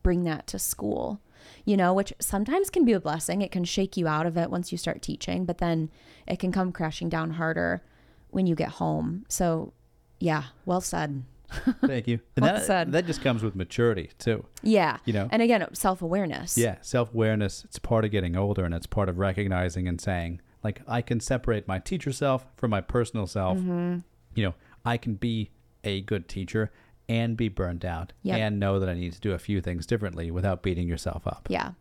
[0.02, 1.20] bring that to school,
[1.64, 3.42] you know, which sometimes can be a blessing.
[3.42, 5.90] It can shake you out of it once you start teaching, but then
[6.26, 7.82] it can come crashing down harder
[8.30, 9.24] when you get home.
[9.28, 9.72] So,
[10.18, 11.24] yeah, well said.
[11.86, 12.20] Thank you.
[12.34, 12.92] And Well that, said.
[12.92, 14.44] that just comes with maturity too.
[14.62, 14.98] Yeah.
[15.04, 15.28] You know?
[15.30, 16.58] And again, self awareness.
[16.58, 20.40] Yeah, self awareness, it's part of getting older and it's part of recognizing and saying,
[20.64, 23.58] like, I can separate my teacher self from my personal self.
[23.58, 23.98] Mm-hmm.
[24.34, 24.54] You know,
[24.84, 25.50] I can be
[25.84, 26.72] a good teacher
[27.08, 28.38] and be burned out Yep.
[28.38, 31.46] and know that I need to do a few things differently without beating yourself up.
[31.48, 31.72] Yeah.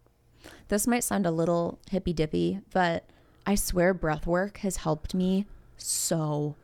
[0.67, 3.09] This might sound a little hippy dippy, but
[3.47, 5.45] I swear breath work has helped me
[5.77, 6.55] so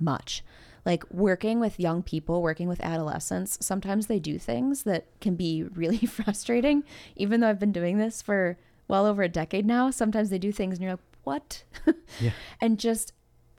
[0.00, 0.42] much.
[0.86, 5.62] Like working with young people, working with adolescents, sometimes they do things that can be
[5.62, 6.84] really frustrating.
[7.16, 10.50] Even though I've been doing this for well over a decade now, sometimes they do
[10.52, 11.64] things and you're like, what?
[12.20, 12.30] Yeah.
[12.60, 13.12] and just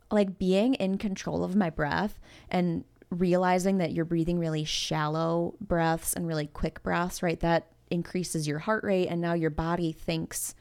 [0.09, 6.13] like being in control of my breath and realizing that you're breathing really shallow breaths
[6.13, 7.39] and really quick breaths, right?
[7.39, 10.53] That increases your heart rate and now your body thinks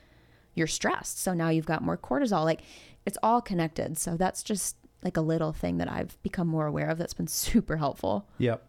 [0.54, 1.20] you're stressed.
[1.20, 2.44] So now you've got more cortisol.
[2.44, 2.62] Like
[3.04, 3.98] it's all connected.
[3.98, 7.26] So that's just like a little thing that I've become more aware of that's been
[7.28, 8.26] super helpful.
[8.38, 8.64] Yep.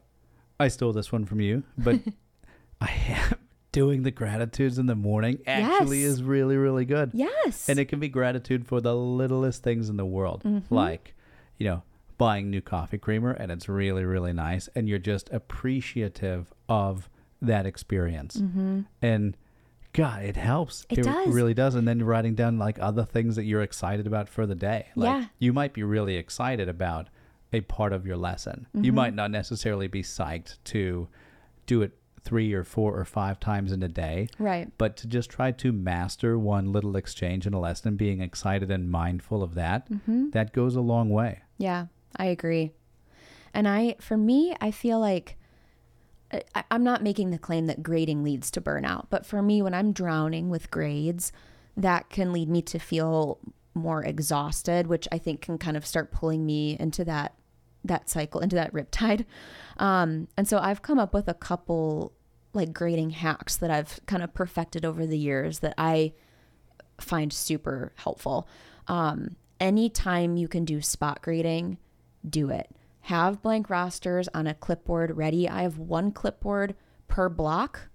[0.60, 2.02] I stole this one from you, but
[2.82, 3.36] I am
[3.72, 6.10] doing the gratitudes in the morning actually Yes.
[6.14, 7.12] is really, really good.
[7.14, 7.70] Yes.
[7.70, 10.74] And it can be gratitude for the littlest things in the world, Mm-hmm.
[10.74, 11.16] like,
[11.58, 11.84] you know,
[12.20, 14.70] buying new coffee creamer and it's really, really nice.
[14.76, 17.10] And you're just appreciative of
[17.42, 18.36] that experience.
[19.02, 19.38] And
[19.94, 20.86] God, it helps.
[20.86, 21.00] Mm-hmm.
[21.00, 21.28] It does.
[21.34, 21.74] really does.
[21.76, 24.88] And then writing down like other things that you're excited about for the day.
[24.96, 25.26] Like, Yeah.
[25.40, 27.08] You might be really excited about
[27.52, 28.68] a part of your lesson.
[28.74, 31.08] You might not necessarily be psyched to
[31.66, 34.70] do it three or four or five times in a day, Right.
[34.78, 38.92] but to just try to master one little exchange in a lesson, being excited and
[38.92, 40.32] mindful of that, Mm-hmm.
[40.32, 41.40] that goes a long way.
[41.58, 42.72] Yeah, I agree.
[43.54, 45.38] And I, for me, I feel like
[46.32, 49.74] I, I'm not making the claim that grading leads to burnout, but for me, when
[49.74, 51.32] I'm drowning with grades,
[51.76, 53.40] that can lead me to feel
[53.74, 57.34] more exhausted, which I think can kind of start pulling me into that
[57.86, 59.26] that cycle, into that riptide.
[59.78, 62.12] Um, and so I've come up with a couple
[62.54, 66.14] like grading hacks that I've kind of perfected over the years that I
[67.00, 68.50] find super helpful.
[68.88, 71.78] Um, anytime you can do spot grading,
[72.28, 72.70] do it.
[73.02, 75.48] Have blank rosters on a clipboard ready.
[75.48, 76.76] I have one clipboard
[77.08, 77.90] per block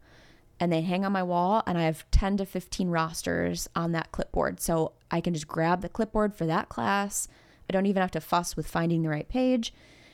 [0.58, 4.12] and they hang on my wall and I have 10 to 15 rosters on that
[4.12, 4.60] clipboard.
[4.60, 7.28] So I can just grab the clipboard for that class.
[7.68, 9.72] I don't even have to fuss with finding the right page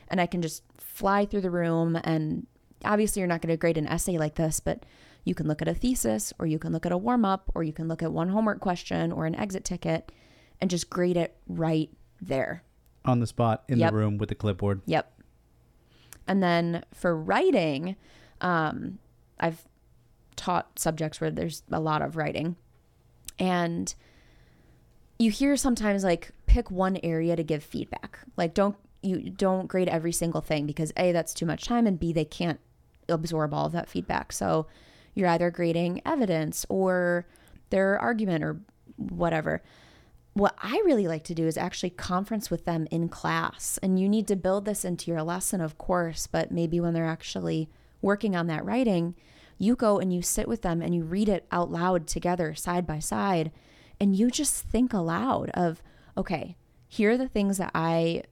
[0.08, 2.46] and I can just fly through the room and
[2.84, 4.84] obviously you're not going to grade an essay like this, but
[5.24, 7.62] you can look at a thesis or you can look at a warm up or
[7.62, 10.10] you can look at one homework question or an exit ticket
[10.60, 12.62] and just grade it right there.
[13.04, 13.90] On the spot in Yep.
[13.92, 14.82] the room with the clipboard.
[14.86, 15.10] Yep.
[16.26, 17.96] And then for writing,
[18.40, 18.98] um,
[19.38, 19.66] I've
[20.36, 22.56] taught subjects where there's a lot of writing.
[23.38, 23.94] And
[25.18, 28.20] you hear sometimes like pick one area to give feedback.
[28.36, 31.98] Like don't you don't grade every single thing because A, that's too much time and
[31.98, 32.60] B, they can't
[33.08, 34.30] absorb all of that feedback.
[34.32, 34.66] So
[35.14, 37.26] you're either grading evidence or
[37.70, 38.60] their argument or
[38.96, 39.62] whatever
[40.40, 43.78] what I really like to do is actually conference with them in class.
[43.82, 47.04] And you need to build this into your lesson, of course, but maybe when they're
[47.04, 47.68] actually
[48.00, 49.14] working on that writing,
[49.58, 52.86] you go and you sit with them and you read it out loud together, side
[52.86, 53.52] by side,
[54.00, 55.82] and you just think aloud of,
[56.16, 56.56] okay,
[56.88, 58.22] here are the things that I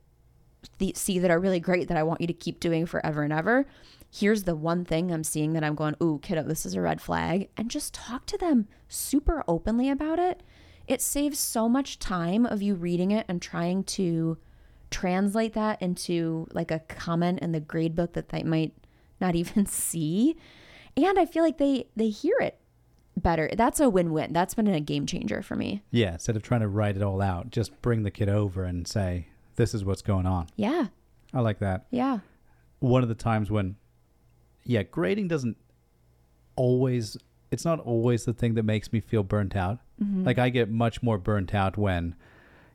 [0.78, 3.34] th- see that are really great that I want you to keep doing forever and
[3.34, 3.66] ever.
[4.10, 7.02] Here's the one thing I'm seeing that I'm going, ooh, kiddo, this is a red
[7.02, 7.50] flag.
[7.58, 10.42] And just talk to them super openly about it
[10.88, 14.36] it saves so much time of you reading it and trying to
[14.90, 18.72] translate that into like a comment in the grade book that they might
[19.20, 20.34] not even see
[20.96, 22.58] and i feel like they they hear it
[23.16, 26.60] better that's a win-win that's been a game changer for me Yeah, instead of trying
[26.60, 30.02] to write it all out, just bring the kid over and say, "This is what's
[30.02, 30.86] going on." yeah
[31.34, 31.86] I like that.
[31.90, 32.20] yeah
[32.78, 33.74] One of the times when,
[34.64, 35.56] yeah, grading doesn't
[36.56, 37.16] always.
[37.50, 39.78] It's not always the thing that makes me feel burnt out.
[40.02, 40.24] Mm-hmm.
[40.24, 42.14] Like I get much more burnt out when,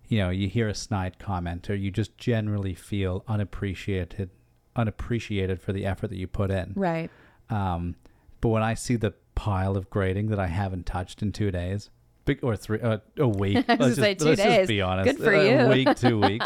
[0.07, 4.29] you know, you hear a snide comment or you just generally feel unappreciated,
[4.75, 6.73] unappreciated for the effort that you put in.
[6.75, 7.09] right
[7.49, 7.95] Um,
[8.41, 11.89] but when I see the pile of grading that I haven't touched in two days,
[12.41, 13.55] or three, uh, a week.
[13.67, 14.57] Let's gonna say just, two let's days.
[14.59, 15.17] just be honest.
[15.17, 15.69] Good for a you.
[15.69, 16.45] week, two weeks.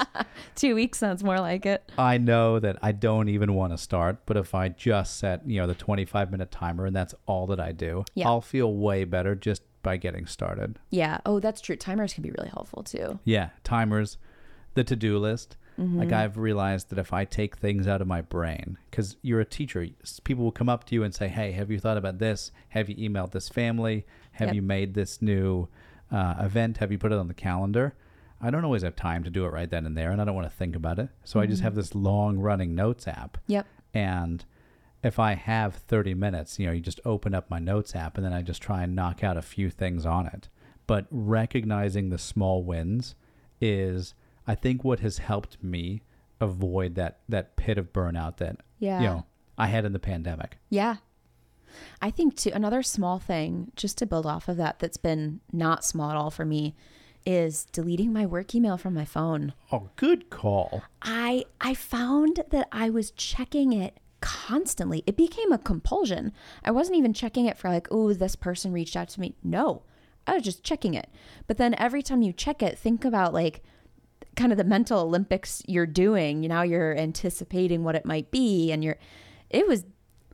[0.56, 4.26] two weeks sounds more like it I know that I don't even want to start,
[4.26, 7.60] but if I just set, you know, the 25 minute timer and that's all that
[7.60, 8.28] I do, Yeah.
[8.28, 10.80] I'll feel way better just by getting started.
[10.90, 14.18] yeah oh that's true timers can be really helpful too Yeah, timers,
[14.74, 15.56] the to do list.
[15.80, 16.00] Mm-hmm.
[16.00, 19.46] Like I've realized that if I take things out of my brain, because you're a
[19.46, 19.88] teacher,
[20.24, 22.52] people will come up to you and say, "Hey, have you thought about this?
[22.70, 24.04] Have you emailed this family?
[24.38, 24.56] Have Yep.
[24.56, 25.68] you made this new
[26.12, 26.78] uh, event?
[26.78, 27.94] Have you put it on the calendar?"
[28.40, 30.36] I don't always have time to do it right then and there, and I don't
[30.36, 31.10] want to think about it.
[31.24, 34.46] So I just have this long running notes app, yep and
[35.04, 38.26] if I have 30 minutes, you know, you just open up my notes app and
[38.26, 40.50] then I just try and knock out a few things on it.
[40.86, 43.16] But recognizing the small wins
[43.62, 44.14] is,
[44.48, 46.02] I think, what has helped me
[46.40, 49.26] avoid that that pit of burnout that yeah you know
[49.58, 50.58] I had in the pandemic.
[50.70, 50.98] Yeah.
[52.02, 55.84] I think too another small thing just to build off of that that's been not
[55.84, 56.76] small at all for me
[57.26, 59.54] is deleting my work email from my phone.
[59.72, 60.84] Oh, good call.
[61.02, 65.04] I I found that I was checking it constantly.
[65.06, 66.32] It became a compulsion.
[66.64, 69.84] I wasn't even checking it for like, "Oh, this person reached out to me." No.
[70.26, 71.10] I was just checking it.
[71.48, 73.64] But then every time you check it, think about like
[74.36, 76.44] kind of the mental olympics you're doing.
[76.44, 78.98] You know, you're anticipating what it might be and you're
[79.50, 79.86] it was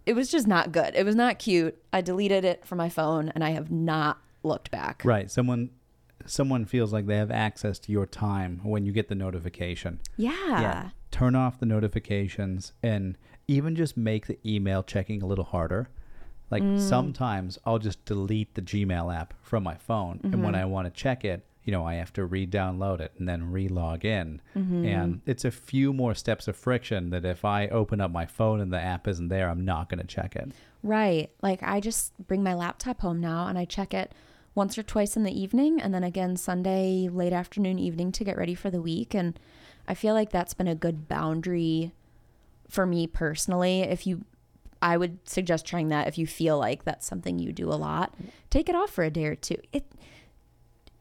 [0.05, 0.93] it was just not good.
[0.95, 1.77] It was not cute.
[1.93, 5.01] I deleted it from my phone and I have not looked back.
[5.05, 5.29] Right.
[5.31, 5.69] Someone
[6.25, 9.99] someone feels like they have access to your time when you get the notification.
[10.15, 10.31] Yeah.
[10.47, 10.89] yeah.
[11.11, 15.89] Turn off the notifications and even just make the email checking a little harder.
[16.49, 16.79] Like Mm.
[16.79, 20.19] sometimes I'll just delete the Gmail app from my phone.
[20.23, 20.43] And Mm-hmm.
[20.43, 23.27] when I want to check it, you know, I have to re download it and
[23.27, 24.41] then re log in.
[24.55, 24.85] Mm-hmm.
[24.85, 28.59] And it's a few more steps of friction that if I open up my phone
[28.59, 30.51] and the app isn't there, I'm not going to check it.
[30.81, 31.31] Right.
[31.41, 34.13] Like I just bring my laptop home now and I check it
[34.55, 38.37] once or twice in the evening and then again Sunday late afternoon evening to get
[38.37, 39.39] ready for the week and
[39.87, 41.93] I feel like that's been a good boundary
[42.69, 43.81] for me personally.
[43.81, 44.25] If you
[44.81, 48.13] I would suggest trying that if you feel like that's something you do a lot.
[48.49, 49.55] Take it off for a day or two.
[49.71, 49.85] It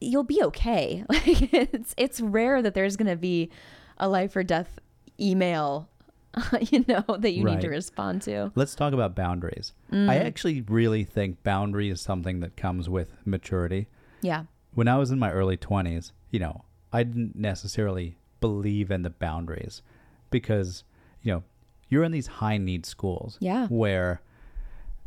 [0.03, 1.03] you'll be okay.
[1.09, 3.49] Like it's it's rare that there's going to be
[3.97, 4.79] a life or death
[5.19, 5.87] email
[6.71, 8.51] you know that you need to respond to.
[8.55, 9.73] Let's talk about boundaries.
[9.91, 10.09] Mm.
[10.09, 13.87] I actually really think boundary is something that comes with maturity.
[14.21, 14.45] Yeah.
[14.73, 19.11] When I was in my early 20s, you know, I didn't necessarily believe in the
[19.11, 19.83] boundaries
[20.31, 20.83] because,
[21.21, 21.43] you know,
[21.89, 23.67] you're in these high need schools Yeah.
[23.67, 24.21] where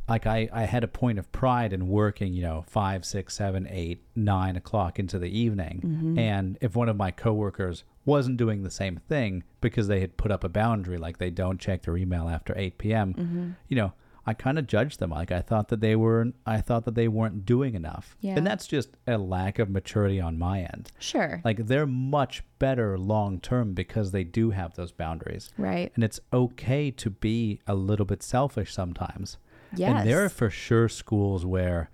[0.09, 3.67] like I, I had a point of pride in working, you know, five, six, seven,
[3.71, 5.83] eight, nine o'clock into the evening.
[5.85, 6.19] Mm-hmm.
[6.19, 10.31] And if one of my coworkers wasn't doing the same thing because they had put
[10.31, 13.51] up a boundary, like they don't check their email after 8 p.m., Mm-hmm.
[13.69, 13.93] you know,
[14.29, 15.11] I kind of judged them.
[15.11, 18.17] Like I thought that they were, I thought that they weren't doing enough.
[18.21, 18.35] Yeah.
[18.37, 20.91] And that's just a lack of maturity on my end.
[20.99, 21.41] Sure.
[21.45, 25.51] Like they're much better long term because they do have those boundaries.
[25.57, 25.93] right.
[25.95, 29.37] And it's okay to be a little bit selfish sometimes.
[29.79, 30.01] Yes.
[30.01, 31.91] And there are for sure schools where,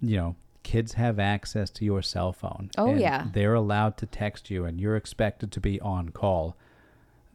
[0.00, 2.70] you know, kids have access to your cell phone.
[2.76, 3.28] Oh, and yeah.
[3.32, 6.56] They're allowed to text you and you're expected to be on call.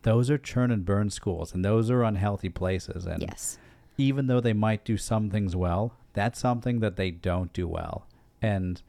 [0.03, 3.05] Those are churn and burn schools and those are unhealthy places.
[3.05, 3.57] And yes.
[3.97, 8.07] even though they might do some things well, that's something that they don't do well.
[8.41, 8.81] And,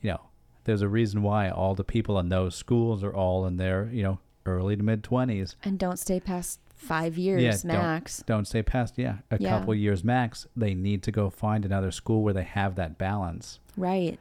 [0.00, 0.20] you know,
[0.64, 4.02] there's a reason why all the people in those schools are all in their, you
[4.02, 5.56] know, early to mid 20s.
[5.64, 8.22] And don't stay past 5 years don't- max.
[8.26, 9.50] Don't stay past, yeah, a Yeah.
[9.58, 10.46] couple years max.
[10.56, 13.58] They need to go find another school where they have that balance.
[13.76, 14.18] Right.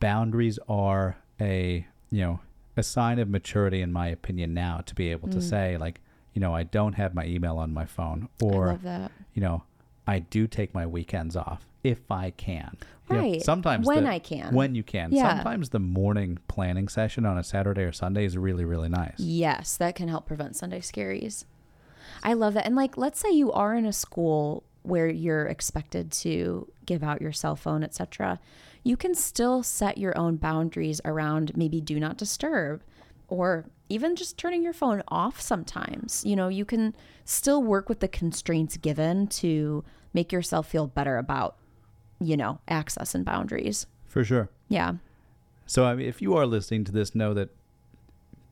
[0.00, 2.40] Boundaries are a, you know,
[2.76, 5.42] a sign of maturity, in my opinion, now to be able to Mm.
[5.42, 6.00] say, like,
[6.34, 9.12] you know, I don't have my email on my phone, I or love that.
[9.34, 9.64] you know,
[10.06, 12.76] I do take my weekends off if I can.
[13.08, 13.42] You know, Right.
[13.42, 14.54] sometimes When the- I can.
[14.54, 15.12] When you can.
[15.12, 15.36] Yeah.
[15.36, 19.18] Sometimes the morning planning session on a Saturday or Sunday is really, really nice.
[19.18, 21.44] Yes, that can help prevent Sunday scaries.
[22.22, 22.66] I love that.
[22.66, 27.20] And like, let's say you are in a school where you're expected to give out
[27.20, 28.40] your cell phone, etc.
[28.82, 32.82] You can still set your own boundaries around maybe do not disturb
[33.28, 36.24] or even just turning your phone off sometimes.
[36.24, 41.18] You know, you can still work with the constraints given to make yourself feel better
[41.18, 41.56] about,
[42.20, 43.86] you know, access and boundaries.
[44.06, 44.48] For sure.
[44.68, 44.94] Yeah.
[45.66, 47.50] So I mean, if you are listening to this, know that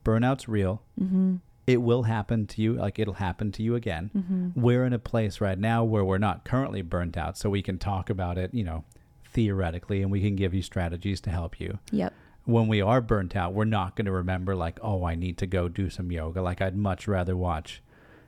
[0.05, 0.81] burnout's real.
[0.99, 1.37] Mm-hmm.
[1.69, 2.73] It will happen to you.
[2.73, 4.09] Like it'll happen to you again.
[4.55, 7.77] We're in a place right now where we're not currently burnt out, so we can
[7.77, 8.83] talk about it, you know,
[9.25, 11.79] theoretically, and we can give you strategies to help you.
[11.91, 12.13] Yep.
[12.45, 15.45] When we are burnt out, we're not going to remember like, oh, I need to
[15.45, 16.41] go do some yoga.
[16.41, 17.83] Like I'd much rather watch,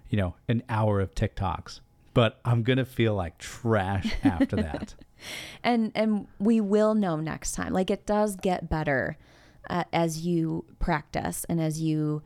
[0.09, 1.79] you know, an hour of TikToks.
[2.13, 4.95] But I'm gonna feel like trash after that.
[5.63, 9.17] and and we will know next time like it does get better
[9.69, 12.21] uh, as you practice and as you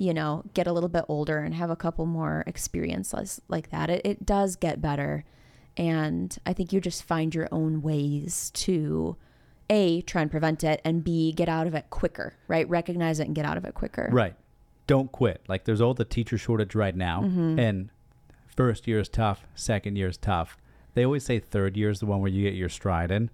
[0.00, 3.90] you know get a little bit older and have a couple more experiences like that
[3.90, 5.24] it, it does get better
[5.76, 9.16] and i think you just find your own ways to
[9.68, 13.26] a try and prevent it and b get out of it quicker right recognize it
[13.26, 14.34] and get out of it quicker Right.
[14.86, 15.40] Don't quit.
[15.46, 17.60] Like there's all the teacher shortage right now, Mm-hmm.
[17.60, 17.90] and
[18.56, 20.56] first year is tough, second year is tough.
[20.94, 23.30] They always say third year is the one where you get your stride in.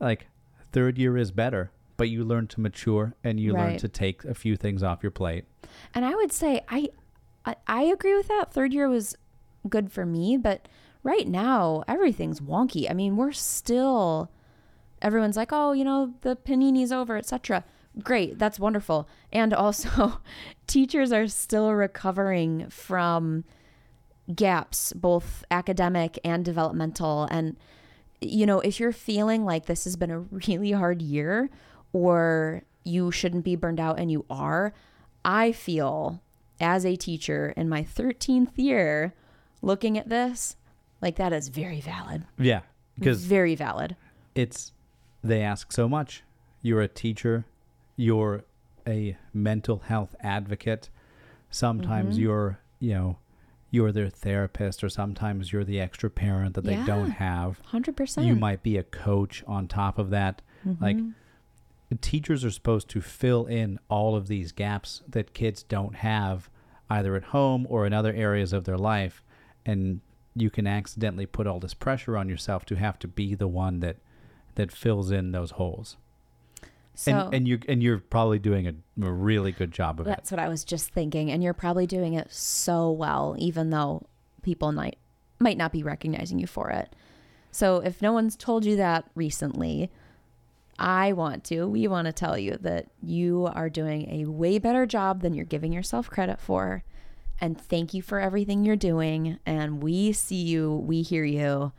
[0.00, 0.28] Like
[0.72, 4.34] third year is better, but you learn to mature and you learn to take a
[4.34, 5.44] few things off your plate.
[5.94, 6.88] And I would say I,
[7.44, 8.52] I I agree with that.
[8.52, 9.16] Third year was
[9.68, 10.68] good for me, but
[11.02, 12.90] right now everything's wonky.
[12.90, 14.30] I mean, we're still
[15.00, 17.64] everyone's like, "Oh, you know, the panini's over, etc."
[18.02, 19.08] Great, that's wonderful.
[19.32, 20.20] And also
[20.66, 23.44] teachers are still recovering from
[24.34, 27.56] gaps, both academic and developmental and
[28.20, 31.50] you know, if you're feeling like this has been a really hard year
[31.94, 34.74] or you shouldn't be burned out and you are,
[35.24, 36.20] I feel
[36.60, 39.14] as a teacher in my 13th year
[39.62, 40.56] looking at this,
[41.00, 42.24] like that is very valid.
[42.38, 42.60] Yeah,
[42.98, 43.96] because very valid.
[44.34, 44.72] it's
[45.22, 46.22] they ask so much.
[46.60, 47.46] You're a teacher,
[47.96, 48.44] you're
[48.86, 50.90] a mental health advocate.
[51.50, 52.20] Sometimes Mhm.
[52.22, 53.16] you're, you know,
[53.70, 56.84] you're their therapist or sometimes you're the extra parent that they Yeah.
[56.86, 57.60] don't have.
[57.64, 58.26] 100%.
[58.26, 60.42] You might be a coach on top of that.
[60.80, 60.98] Like
[61.96, 62.00] Mhm.
[62.00, 66.48] teachers are supposed to fill in all of these gaps that kids don't have
[66.90, 69.22] either at home or in other areas of their life
[69.66, 70.00] and
[70.36, 73.80] you can accidentally put all this pressure on yourself to have to be the one
[73.80, 73.96] that
[74.56, 75.96] that fills in those holes.
[76.94, 78.74] so and and you and you're probably doing a,
[79.04, 80.10] a really good job of it.
[80.10, 84.06] that's what I was just thinking and you're probably doing it so well even though
[84.42, 84.98] people might
[85.40, 86.94] might not be recognizing you for it.
[87.50, 89.90] So if no one's told you that recently,
[90.78, 94.86] I want to, we want to tell you that you are doing a way better
[94.86, 96.84] job than you're giving yourself credit for.
[97.40, 99.38] And thank you for everything you're doing.
[99.46, 101.72] And we see you, we hear you,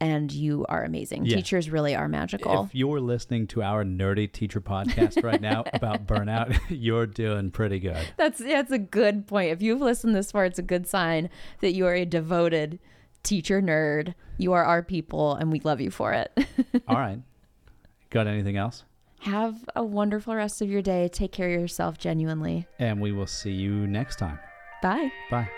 [0.00, 1.24] and you are amazing.
[1.24, 1.36] Yeah.
[1.36, 2.64] Teachers really are magical.
[2.64, 7.78] If you're listening to our nerdy teacher podcast right now about burnout, you're doing pretty
[7.78, 8.06] good.
[8.16, 9.52] That's that's a good point.
[9.52, 11.30] If you've listened this far, it's a good sign
[11.60, 12.78] that you are a devoted
[13.22, 14.14] teacher nerd.
[14.36, 16.32] You are our people, and we love you for it.
[16.88, 17.20] All right.
[18.14, 18.84] Got anything else?
[19.22, 21.08] Have a wonderful rest of your day.
[21.08, 22.68] Take care of yourself genuinely.
[22.78, 24.38] And we will see you next time.
[24.82, 25.10] Bye.
[25.32, 25.48] Bye.